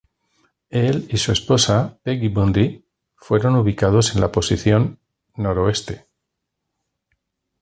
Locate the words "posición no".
4.31-5.53